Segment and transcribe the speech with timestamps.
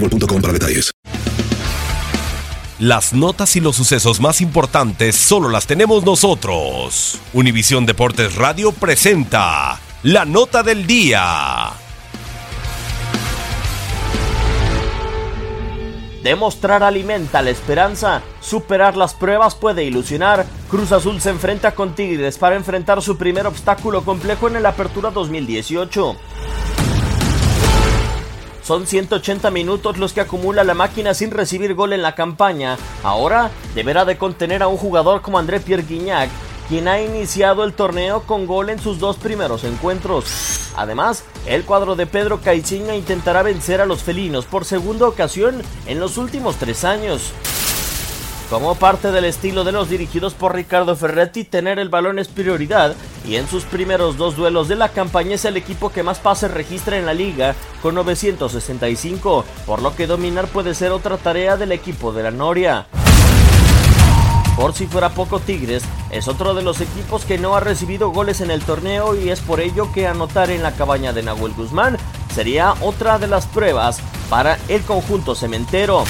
[0.00, 0.92] boostmobile.com para detalles.
[2.78, 7.18] Las notas y los sucesos más importantes solo las tenemos nosotros.
[7.32, 11.72] Univisión Deportes Radio presenta la nota del día.
[16.22, 20.44] Demostrar alimenta la esperanza, superar las pruebas puede ilusionar.
[20.68, 25.10] Cruz Azul se enfrenta con Tigres para enfrentar su primer obstáculo complejo en el Apertura
[25.12, 26.16] 2018.
[28.66, 32.76] Son 180 minutos los que acumula la máquina sin recibir gol en la campaña.
[33.04, 36.28] Ahora deberá de contener a un jugador como André Pierre Guignac,
[36.68, 40.72] quien ha iniciado el torneo con gol en sus dos primeros encuentros.
[40.74, 46.00] Además, el cuadro de Pedro Caixinha intentará vencer a los felinos por segunda ocasión en
[46.00, 47.32] los últimos tres años.
[48.50, 52.94] Como parte del estilo de los dirigidos por Ricardo Ferretti, tener el balón es prioridad
[53.26, 56.52] y en sus primeros dos duelos de la campaña es el equipo que más pases
[56.52, 61.72] registra en la liga con 965, por lo que dominar puede ser otra tarea del
[61.72, 62.86] equipo de la Noria.
[64.56, 68.40] Por si fuera poco, Tigres es otro de los equipos que no ha recibido goles
[68.40, 71.98] en el torneo y es por ello que anotar en la cabaña de Nahuel Guzmán
[72.32, 73.98] sería otra de las pruebas
[74.30, 76.04] para el conjunto cementero.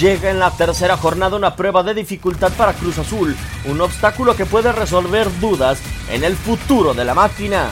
[0.00, 4.46] Llega en la tercera jornada una prueba de dificultad para Cruz Azul, un obstáculo que
[4.46, 5.78] puede resolver dudas
[6.10, 7.70] en el futuro de la máquina.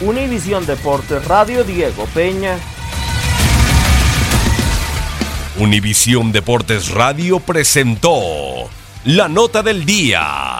[0.00, 2.58] Univisión Deportes Radio Diego Peña.
[5.58, 8.68] Univisión Deportes Radio presentó
[9.04, 10.59] la nota del día.